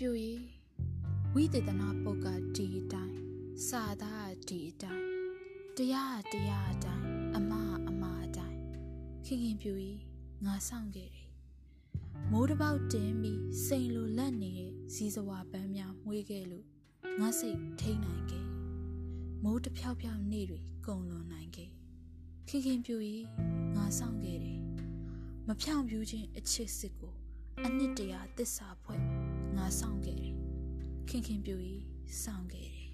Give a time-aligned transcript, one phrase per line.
[0.00, 0.32] ပြူရီ
[1.34, 3.18] ဝိသေသနာပုတ်ကဒီအတိုင်း
[3.68, 5.06] စာသားဒီအတိုင်း
[5.76, 7.52] တရားတရားအတိုင်းအမ
[7.88, 8.58] အမအတိုင်း
[9.24, 9.92] ခင်ခင်ပြူရီ
[10.44, 11.28] ငါဆောင်ခဲ့တယ်
[12.30, 16.66] မိုးတစ်ပေါက်တင်းပြီးစိန်လိုလက်နေတဲ့ဇီးစဝါပန်းများမွေးခဲ့လို့
[17.20, 18.44] ငါစိတ်ထိန်နိုင်ခဲ့
[19.42, 21.70] မိုးတစ်ဖြောက်ဖြောက်နေတွေကုံလွန်နိုင်ခဲ့
[22.48, 23.16] ခင်ခင်ပြူရီ
[23.76, 24.60] ငါဆောင်ခဲ့တယ်
[25.46, 27.14] မဖြောင်ပြူခြင်းအချစ်စစ်ကို
[27.64, 29.02] အနှစ်တရာတစ္ဆာဖွဲ့
[29.56, 30.32] ငါဆောင်ခဲ့တယ်
[31.08, 31.82] ခင်ခင်ပြူကြီး
[32.22, 32.86] ဆောင်ခဲ့တယ်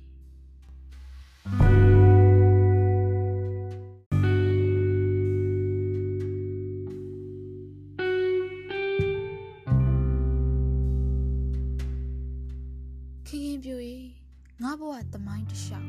[13.26, 14.06] ခင်ခင်ပြူကြီး
[14.62, 15.88] ငါဘဝသမိုင်းတစ်လျှောက်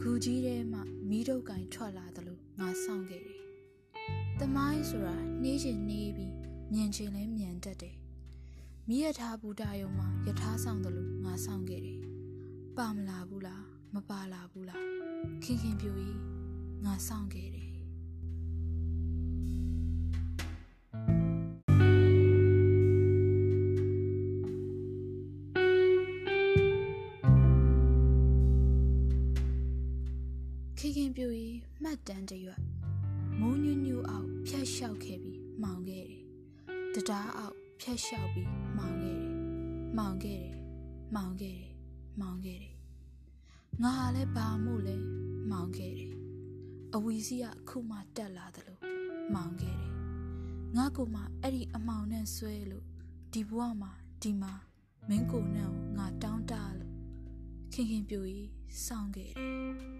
[0.00, 3.38] ဂူကြီးထဲမှာမီးတုပ်ကင်ထွက်လာတယ်လို့ငါဆောင်ခဲ့တယ်။
[4.38, 6.34] သမိုင်းဆိုတာနှေးချင်နှေးပြီး
[6.72, 7.99] မြင်ချင်လဲမြင်တတ်တယ်
[8.92, 12.00] မိရထားဘူတာယုံမှာယထာဆောင်တယ်လို့ငါဆောင်ခဲ့တယ်။
[12.76, 14.84] ပါမလာဘူးလားမပါလာဘူးလား
[15.42, 16.18] ခင်ခင်ပြူကြီး
[16.84, 17.68] ငါဆောင်ခဲ့တယ်
[30.78, 32.60] ခင်ခင်ပြူကြီးမှတ်တမ်းတရွတ်
[33.40, 36.22] မိုးညွညူအောင်ဖျက်လျှောက်ခဲ့ပြီးမှောင်ခဲ့တယ်။
[36.94, 39.32] တရားအောက် ဖျက်လျှောက်ပြီးမှောင်ခဲ့တယ်။
[39.96, 40.54] မှောင်ခဲ့တယ်။
[41.14, 41.70] မှောင်ခဲ့တယ်။
[42.20, 42.74] မှောင်ခဲ့တယ်။
[43.82, 44.96] ငါဟာလည်းဘာမို့လဲ
[45.50, 46.12] မှောင်ခဲ့တယ်။
[46.94, 48.80] အဝီစီကခုမှတက်လာတယ်လို့
[49.34, 49.92] မှောင်ခဲ့တယ်။
[50.76, 52.86] ငါကိုမှအဲ့ဒီအမောင်နဲ့ဆွဲလို့
[53.32, 53.92] ဒီဘဝမှာ
[54.22, 54.52] ဒီမှာ
[55.08, 56.94] မင်းကိုနဲ့ငါတောင်းတလို့
[57.72, 58.48] ခင်ခင်ပြူကြီး
[58.86, 59.50] စောင့်ခဲ့တယ်။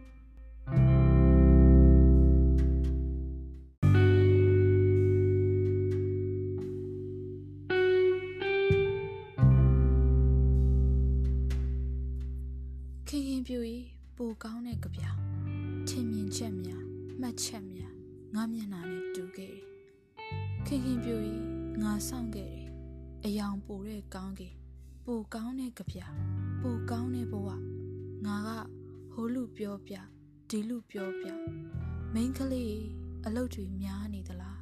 [14.23, 15.05] ပိုကောင်းတဲ့ကြပြ
[15.89, 16.85] ထင်မြင်ချက်များ
[17.21, 17.95] မှတ်ချက်များ
[18.35, 19.65] ငါမျက်နှာနဲ့တူခဲ့တယ်
[20.67, 21.45] ခင်ခင်ပြူကြီး
[21.83, 22.69] ငါဆောင်ခဲ့တယ်
[23.25, 24.55] အယောင်ပိုတဲ့ကောင်းကင်
[25.07, 25.99] ပိုကောင်းတဲ့ကြပြ
[26.63, 27.49] ပိုကောင်းတဲ့ဘဝ
[28.27, 28.49] ငါက
[29.13, 29.95] ဟိုလူပြောပြ
[30.49, 31.27] ဒီလူပြောပြ
[32.15, 32.77] မိန်းကလေး
[33.27, 34.61] အလုတ်တွေများနေသလား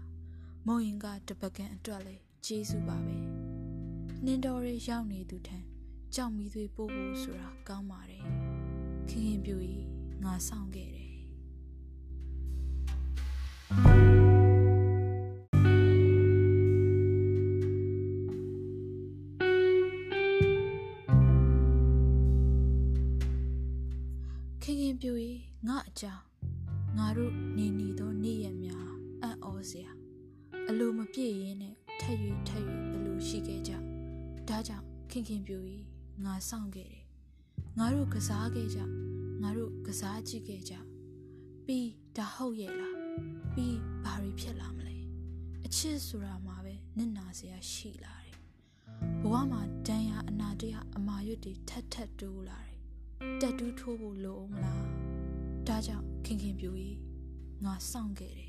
[0.66, 3.16] မုံရင်ကတပကံအတွက်လေကျေးဇူးပါပဲ
[4.24, 5.58] နှင်းတော်ရရောက်နေသူထံ
[6.14, 8.24] ကြောက်မီသွေးပို့ဖို့ဆိုတာကောင်းပါတယ်
[9.10, 9.84] ခင်ခင်ပြူကြီး
[10.24, 11.08] ငါဆောင်ခဲ့တယ်
[24.62, 25.38] ခင်ခင်ပြူကြီး
[25.68, 26.24] ငါအကြောင်း
[26.98, 28.88] ငါတို့နေနေသောနေ့ရက်များ
[29.22, 29.90] အံ့ဩစရာ
[30.68, 32.16] အလိုမပြည့်ရင်းနဲ့ထက်၍
[32.48, 32.64] ထက်၍
[32.94, 33.72] အလိုရှိခဲ့ကြ
[34.48, 35.84] ဒါကြောင့်ခင်ခင်ပြူကြီး
[36.24, 36.97] ငါဆောင်ခဲ့တယ်
[37.78, 38.78] ငါတို့ကစားခဲ့ကြ
[39.42, 40.74] ငါတို့ကစားကြည့်ခဲ့ကြ
[41.66, 42.96] ပြီးဒါဟုတ်ရဲ့လား
[43.54, 44.96] ပြီးဘာတွေဖြစ်လာမလဲ
[45.64, 48.36] အချစ်ဆိုတာမှာပဲနစ်နာစရာရှိလာတယ်
[49.22, 52.76] ဘဝမှာဒဏ်ရာအနာတရားအမာရွတ်တွေထက်ထက်တိုးလာတယ်
[53.40, 54.82] တက်တူးထိုးဖို့လိုအောင်မလား
[55.66, 56.98] ဒါကြောင့်ခင်ခင်ပြူကြီး
[57.64, 58.47] ငါစောင့်ခဲ့တယ်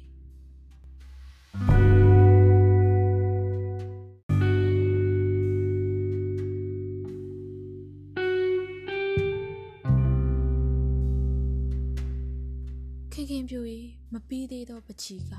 [14.14, 15.34] မပြီးသေးသောပချီက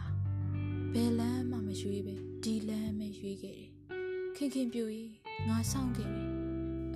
[0.93, 3.71] ဘယ်လမ်းမှမရွေးပဲဒီလမ်းပဲရွေးခဲ့တယ်
[4.37, 5.13] ခင်ခင်ပြူကြီး
[5.49, 6.29] ငါစောင့်ခဲ့တယ်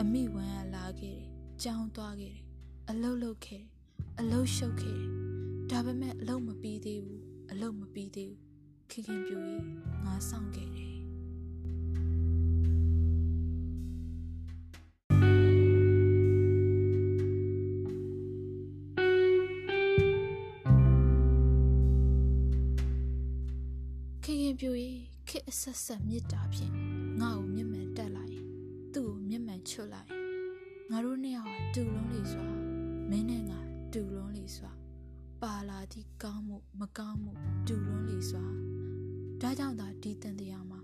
[0.00, 1.28] အမိဝမ်းကလာခဲ့တယ်
[1.62, 2.42] ကြောင်းသွားခဲ့တယ်
[2.90, 3.70] အလုတ်လုတ်ခဲ့တယ်
[4.20, 5.10] အလုတ်ရှုပ်ခဲ့တယ်
[5.70, 8.40] ဒါပေမဲ့အလုတ်မပြီးသေးဘူးအလုတ်မပြီးသေးဘူး
[8.90, 9.64] ခင်ခင်ပြူကြီး
[10.04, 10.93] ငါစောင့်ခဲ့တယ်
[24.26, 24.98] ခင်ခင်ပြူကြီး
[25.28, 26.72] ခစ်အဆက်ဆက်မြစ်တာဖြင့်
[27.20, 28.46] ငါ့ကိုမျက်မှန်တက်လိုက်ရင်
[28.94, 30.22] သူ့ကိုမျက်မှန်ချွတ်လိုက်ရင်
[30.90, 32.46] ငါတို့နှစ်ယောက်ဟာတူလုံးလေးစွာ
[33.10, 33.58] မင်းနဲ့ငါ
[33.92, 34.70] တူလုံးလေးစွာ
[35.42, 37.32] ပါလာသည့်ကောင်းမှုမကောင်းမှု
[37.66, 38.44] တူလုံးလေးစွာ
[39.40, 40.80] ဒါကြောင့်သာဒီတန်တရားမှာ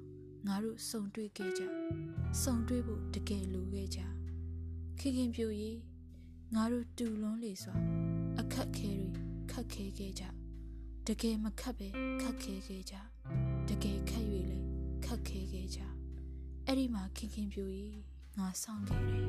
[0.46, 1.62] ငါတို့စုံတွေ့ခဲ့ကြ
[2.42, 4.00] စုံတွေ့ဖို့တကယ်လိုခဲ့ကြ
[4.98, 5.78] ခင်ခင်ပြူကြီး
[6.54, 7.74] ငါတို့တူလုံးလေးစွာ
[8.38, 9.10] အခက်ခဲတွေ
[9.50, 10.24] ခက်ခဲခဲ့ကြ
[11.06, 11.88] တကယ်မခက်ပဲ
[12.22, 12.96] ခက်ခဲခဲ့ကြ
[13.70, 14.58] တကယ်ခက်၍လဲ
[15.04, 15.80] ခက်ခဲခဲ့ကြ
[16.66, 18.00] အဲ့ဒီမှာခင်ခင်ပြူကြီး
[18.38, 19.26] ငါဆောင်ခဲ့တယ်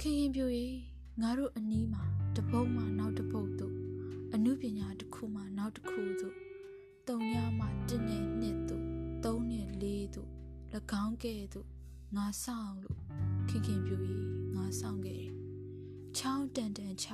[0.00, 0.66] ခင်ရင်ပြူရေ
[1.20, 2.04] ငါတို့အနီးမှာ
[2.36, 3.74] တပုတ်မှနောက်တပုတ်တို့
[4.34, 6.34] အမှုပညာတစ်ခုမှနောက်တစ်ခုတို့
[7.08, 8.84] တုံညမှ1နဲ့2တို့
[9.22, 10.35] 3နဲ့4တို့
[11.02, 11.68] င်းကဲ့သို့
[12.16, 12.98] ငါဆောင်လို့
[13.48, 13.96] ခင်ခင်ပြူ၏
[14.56, 15.32] ငါဆောင်ခဲ့တယ်။
[16.16, 17.08] ချောင်းတန်တန်ချ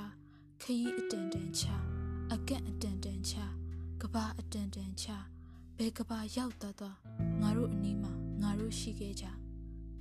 [0.63, 1.65] ခရီးအတန်တန်ချ
[2.33, 3.35] အကန့်အတန်တန်ချ
[4.01, 5.07] ကဘာအတန်တန်ချ
[5.77, 6.97] ဘယ်ကဘာရောက်သွားသွား
[7.41, 8.13] ငါတို့အနီးမှာ
[8.43, 9.27] ငါတို့ရှိခဲ့ကြ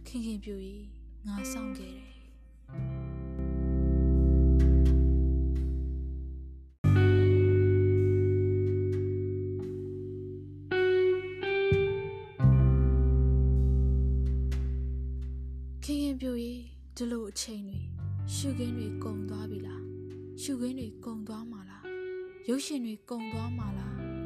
[0.07, 0.55] ခင်ခင်ပြူ၏
[1.27, 2.20] ငါဆောင်ခဲ့တယ်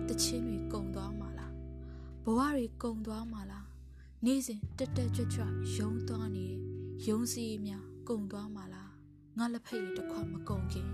[0.10, 1.54] တချင်းတွေကုံသွားမှာလား
[2.24, 3.68] ဘဝတွေကုံသွားမှာလား
[4.26, 5.44] နေ့စဉ်တက်တက်ကြွကြွ
[5.76, 6.60] ယုံသွားနေတဲ့
[7.08, 8.92] ယုံစီများကုံသွားမှာလား
[9.38, 10.90] ငါလက်ဖက်ရည်တစ်ခွမကုံခင်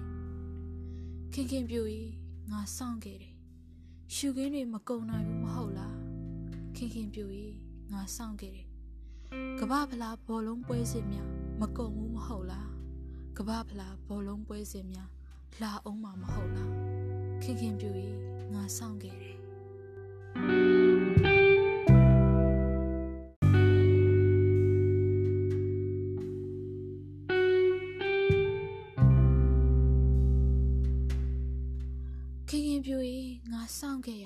[1.34, 1.82] ခင်ခင်ပြူ၏
[2.52, 3.36] ငါစောင့်ခဲ့တယ်
[4.16, 5.98] ရှုခင်းတွေမကုံနိုင်ဘူးမဟုတ်လား
[6.76, 7.26] ခင်ခင်ပြူ၏
[7.92, 8.68] ငါစောင့်ခဲ့တယ်
[9.60, 11.30] ကဘာဖလားဘောလုံးပွဲစဉ်များ
[11.62, 12.70] မကုံဘူးမဟုတ်လား
[13.38, 15.10] ကဘာဖလားဘောလုံးပွဲစဉ်များ
[15.62, 16.91] လာအောင်မှာမဟုတ်လား
[17.52, 17.90] ခင်ခင်ပြူ၏
[18.54, 19.36] ငါစောင့်ခဲ့တယ်
[32.48, 32.98] ခင်ခင်ပြူ၏
[33.52, 34.26] ငါစောင့်ခဲ့ရ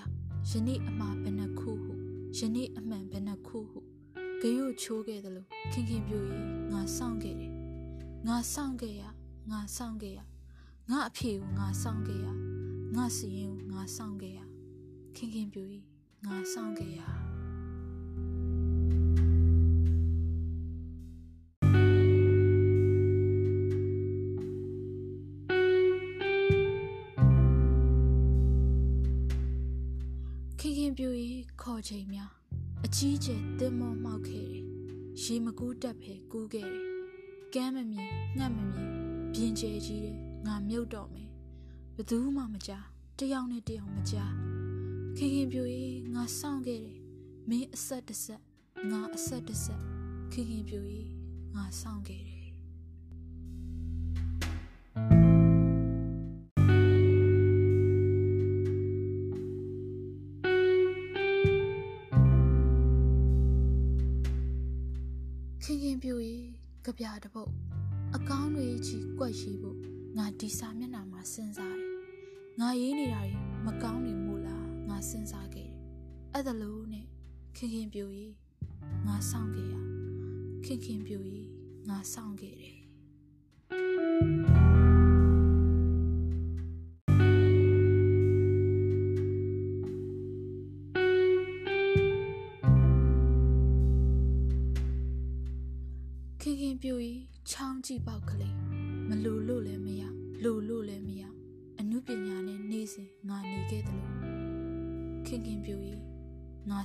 [0.49, 1.93] ယနေ့အမှားဘယ်နှခုဟု
[2.37, 3.79] ယနေ့အမှန်ဘယ်နှခုဟု
[4.41, 6.17] ဂရုချိုးခဲ့တယ်လို့ခင်ခင်ပြူ၏
[6.71, 7.51] ငါစောင့်ခဲ့တယ်
[8.27, 9.03] ငါစောင့်ခဲ့ရ
[9.51, 10.19] ငါစောင့်ခဲ့ရ
[10.91, 12.44] ငါအဖေကိုငါစောင့်ခဲ့ရ
[12.97, 14.39] ငါစီရင်ကိုငါစောင့်ခဲ့ရ
[15.15, 15.63] ခင်ခင်ပြူ၏
[16.25, 17.01] ငါစောင့်ခဲ့ရ
[30.59, 31.07] ခင်ခင်ပြူ၏
[31.61, 32.31] ခေါ်ချိန်များ
[32.85, 34.63] အကြီးကျယ်တင်မောမှောက်ခဲ့တယ်
[35.21, 36.83] ရေမကူးတက်ဖဲကူးခဲ့တယ်
[37.53, 38.89] ကမ်းမမြင်ငှက်မမြင်
[39.33, 41.24] ပြင်းကျဲကြီးတယ်ငါမြုပ်တော့မယ်
[41.97, 42.85] ဘသူမှမကြား
[43.19, 44.33] တယောက်နဲ့တယောက်မကြား
[45.17, 45.61] ခင်ခင်ပြူ၏
[46.13, 46.99] ငါစောင့်ခဲ့တယ်
[47.49, 48.41] မင်းအဆက်တစ်ဆက်
[48.91, 49.81] ငါအဆက်တစ်ဆက်
[50.31, 50.79] ခင်ခင်ပြူ၏
[51.55, 52.47] ငါစောင့်ခဲ့တယ်
[65.63, 66.13] ခင်ခင်ပြူ၏
[66.85, 67.51] ကြပြတပုတ်
[68.15, 69.77] အကောင်းတွေကြီးကွက်ရှိဖို့
[70.17, 71.74] ငါဒီစာမျက်နှာမှာစဉ်းစားတယ်
[72.61, 73.33] ငါရေးနေတာတွေ
[73.65, 75.79] မကောင်းနေမို့လားငါစဉ်းစားခဲ့တယ်
[76.33, 77.05] အဲ့ဒါလို့နဲ့
[77.55, 78.05] ခင်ခင်ပြူ၏
[79.07, 79.75] ငါစောင့်ခဲ့ရ
[80.65, 81.17] ခင်ခင်ပြူ၏
[81.89, 82.74] ငါစောင့်ခဲ့တယ်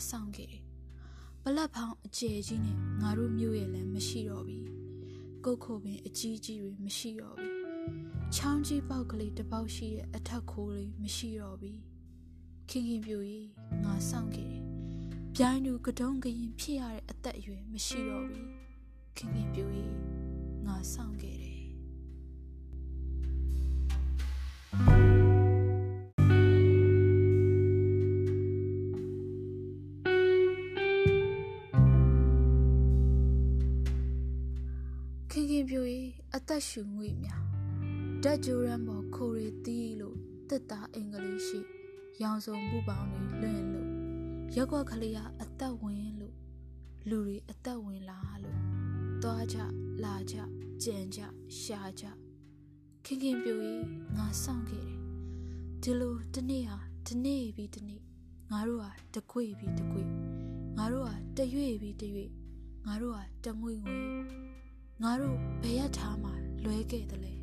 [0.09, 0.65] စောင့်ခဲ့တယ်
[1.45, 4.59] ပလက်ဖောင်းအကျယ်ကြီးနဲ့ငါတို့မြို့ရဲ့လည်းမရှိတော့ပြီ
[5.45, 7.49] ကုတ်ခုပင်အကြီးကြီးတွေမရှိတော့ပြီ
[8.35, 11.73] ချောင်းကြီးပေါက်ကလေးတစ်ပေါက်ရှိတဲ့အထက်ခိုးလေးမရှိတော့ပြီ
[12.69, 13.17] ခင်ခင်ပြူ၏
[13.85, 14.65] ငါစောင့်ခဲ့တယ်
[15.35, 18.41] ပြိုင်းသူကတုံးကရင်ဖြစ်ရတဲ့အသက်အရွယ်မရှိတော့ပြီ
[19.17, 19.65] ခင်ခင်ပြူ၏
[20.67, 21.40] ငါစောင့်ခဲ့
[36.51, 37.45] သက်ရှူငွေများ
[38.23, 40.17] ဓာတ်ကြိုးရမ်းပေါ်ခိုရီတီးလို့
[40.49, 41.61] တစ်သားအင်္ဂလိပ်ရှိ
[42.23, 43.89] ရောင်စုံမှုပေါင်းတွေလွင့်လို့
[44.57, 46.37] ရက်ွက်ကလေးကအသက်ဝင်လို့
[47.09, 48.59] လူတွေအသက်ဝင်လာလို့
[49.23, 49.59] သွားကြ
[50.05, 50.37] လာကြ
[50.83, 51.21] ကြံကြ
[51.61, 52.05] ရှာကြ
[53.05, 53.55] ခင်ခင်ပြူ၏
[54.17, 54.99] ငါစောင့်ခဲ့တယ်
[55.83, 58.03] ဒီလိုတနေ့ဟာဒီနေ့ပြီးဒီနေ့
[58.51, 60.03] ငါတို့ဟာတကွေပြီးတကွေ
[60.77, 62.31] ငါတို့ဟာတရွေ့ပြီးတရွေ့
[62.87, 64.40] ငါတို့ဟာတငွေငွေ
[65.05, 66.31] ငါတို့ဘယ်ရထားမှ
[66.65, 67.35] လွဲခဲ့တယ်လေ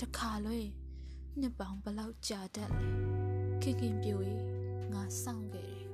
[0.00, 0.60] တခါလွဲ
[1.40, 2.86] နှစ်ပေါင်းဘလောက်ကြာတတ်လဲ
[3.62, 4.14] ခင်ခင်ပြူ၏
[4.92, 5.86] ငါစောင့်ခဲ့တယ်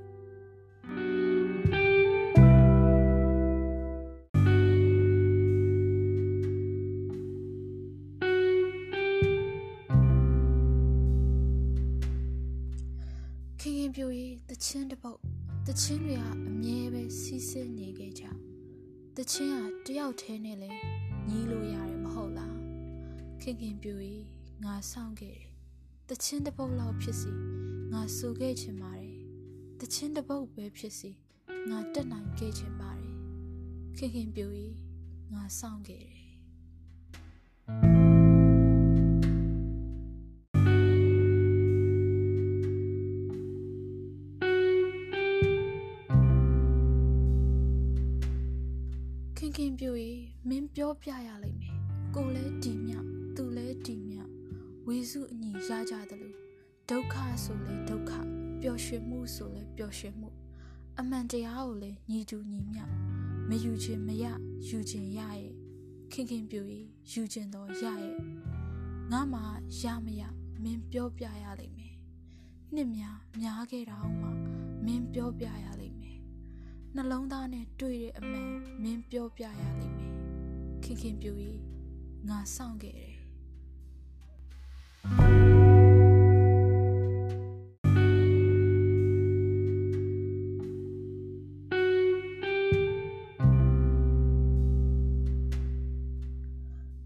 [13.60, 14.06] ခင်ခင်ပြူ၏
[14.48, 15.18] တချင်းတစ်ပုတ်
[15.66, 18.24] တချင်းတွေကအမြဲပဲစီးဆင်းနေခဲ့ကြ
[19.18, 20.71] တချင်းကတယောက်တည်းနဲ့လဲ
[21.28, 22.56] ညီးလို့ရတယ်မဟုတ်လား
[23.40, 23.92] ခင်ခင်ပြူ၏
[24.64, 25.50] ငါဆောင်ခဲ့တယ်
[26.09, 27.30] တချင်းတစ်ပုတ်လောက်ဖြစ်စီ
[27.92, 29.16] ငငါဆိုခဲ့ချင်ပါတယ်
[29.80, 31.11] တချင်းတပုတ်ပဲဖြစ်စီ
[31.71, 33.14] ငါတက်နိုင်ခဲ့ချင်ပါတယ်
[33.97, 34.76] ခင်ခင်ပြူကြီး
[35.35, 36.23] ငါစောင့်ခဲ့တယ်
[51.04, 51.76] ပြောပြရလိမ့်မယ်
[52.14, 54.32] ကိုလဲဒီမြောက်သူလဲဒီမြောက်
[54.87, 56.37] ဝေစုအညီရကြတယ်လို့
[56.90, 58.12] ဒုက္ခဆိုလဲဒုက္ခ
[58.61, 60.28] ပျော်ရွှင်မှုဆိုလဲပျော်ရွှင်မှု
[60.99, 62.84] အမှန်တရားကိုလဲညီတူညီမျှ
[63.49, 64.25] မယူခြင်းမရ
[64.68, 65.54] ယူခြင်းရရဲ့
[66.12, 68.16] ခင်ခင်ပြူကြီးယူခြင်းတော့ရရဲ့
[69.12, 69.40] ငါမှ
[69.80, 70.23] ရမရ
[70.62, 71.94] မင်းပြောပြရလိမ့်မယ်
[72.75, 74.28] နှစ်များများခဲ့တာအောင်မှ
[74.87, 76.18] မင်းပြောပြရလိမ့်မယ်
[76.94, 78.50] နှလုံးသားနဲ့တွေ့တဲ့အမှန်
[78.82, 80.13] မင်းပြောပြရလိမ့်မယ်
[80.84, 81.60] ခင်ခင်ပြူကြီး
[82.28, 83.14] ငါစောင့်ခဲ့တယ်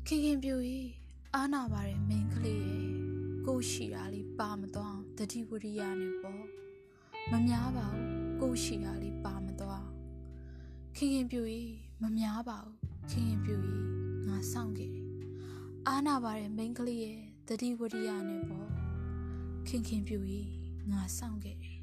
[0.07, 0.89] ခင်ခင်ပြူကြီး
[1.35, 2.87] အာနာပါတယ်မိန်းကလေးရဲ့
[3.47, 6.45] ကိုရှိတာလေးပါမသွားတတိဝရိယနဲ့ပေါ့
[7.31, 9.87] မများပါဘူးကိုရှိတာလေးပါမသွား
[10.97, 12.79] ခင်ခင်ပြူကြီးမများပါဘူး
[13.11, 13.87] ခင်ခင်ပြူကြီး
[14.27, 15.07] ငါစောင့်ခဲ့တယ်
[15.87, 18.69] အာနာပါတယ်မိန်းကလေးရဲ့တတိဝရိယနဲ့ပေါ့
[19.69, 20.49] ခင်ခင်ပြူကြီး
[20.93, 21.77] ငါစောင့်ခဲ့တယ်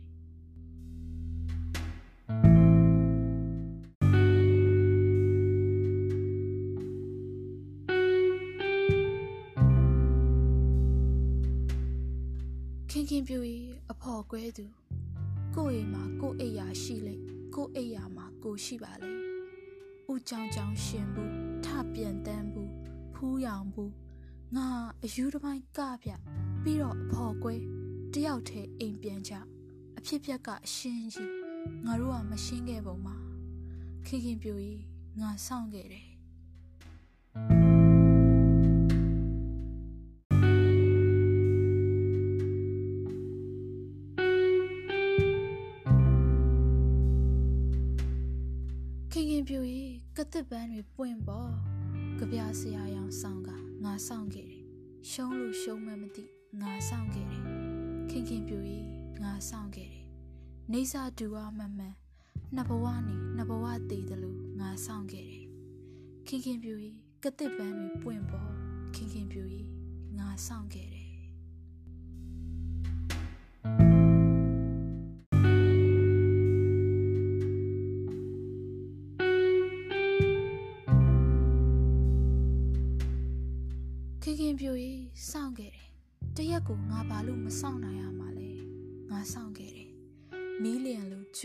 [12.92, 14.66] ခင်ခင်ပြူကြီးအဖော်ကွဲသူ
[15.56, 17.16] ကိုယ့်အိမ်မှာကိုယ့်အိယာရှိလေ
[17.56, 19.25] ကိုယ့်အိယာမှာကိုရှိပါလေ
[20.16, 21.32] ဥကြောင်ကြောင်ရှင်ဘူး
[21.66, 22.72] ထပြန်တန်းဘူး
[23.14, 23.94] ဖူးရောင်ဘူး
[24.56, 24.68] ငါ
[25.04, 26.10] အယူတစ်ပိုင်းကပြ
[26.64, 27.54] ပြီးတော့အဖော်ကွဲ
[28.14, 29.34] တယောက်တည်းအိမ်ပြန်ကြ
[29.98, 31.32] အဖြစ်ပြက်ကအရှင်းကြီး
[31.86, 33.16] ငါတို့ကမရှင်းခဲ့ပုံမှာ
[34.06, 34.82] ခင်ခင်ပြူကြီး
[35.20, 36.06] ငါစောင့်ခဲ့တယ်
[49.12, 49.85] ခင်ခင်ပြူကြီး
[50.20, 51.52] ကတစ်ပန်းတွေပွင့်ပေါ်
[52.18, 53.50] ကြပြဆရာရောင်ဆောင်က
[53.84, 54.64] ငါဆောင်ခဲ့တယ်
[55.10, 56.24] ရှုံးလို့ရှုံးမှမသိ
[56.62, 57.44] ငါဆောင်ခဲ့တယ်
[58.10, 58.86] ခင်ခင်ပြူကြီး
[59.24, 60.06] ငါဆောင်ခဲ့တယ်
[60.72, 61.74] နေစာတူဝမမှန်
[62.56, 65.46] နှစ်ဘဝနေနှစ်ဘဝတည်တယ်လို့ငါဆောင်ခဲ့တယ်
[66.28, 68.52] ခင်ခင်ပြူကြီးကတစ်ပန်းတွေပွင့်ပေါ်
[68.96, 69.68] ခင်ခင်ပြူကြီး
[70.18, 71.05] ငါဆောင်ခဲ့တယ်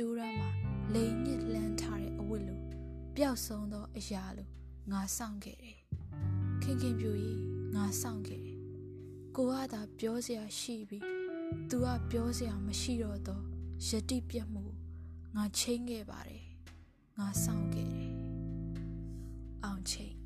[0.03, 0.51] ကျိုးရမ်းမှာ
[0.95, 2.61] လိန်ညစ်လန်းထားတဲ့အဝတ်လို
[3.17, 4.49] ပျောက်ဆုံးသောအရာလို
[4.91, 5.79] ငါစောင့်ခဲ့တယ်
[6.63, 7.43] ခင်ခင်ပြူကြီး
[7.75, 8.59] ငါစောင့်ခဲ့တယ်
[9.37, 11.05] ကိုကသာပြောစရာရှိပြီး
[11.71, 13.43] သူကပြောစရာမရှိတော့တော့
[13.87, 14.65] ယတိပြတ်မှု
[15.37, 16.45] ငါချင်းခဲ့ပါတယ်
[17.19, 18.11] ငါစောင့်ခဲ့တယ်
[19.65, 20.20] အောင်ချင်း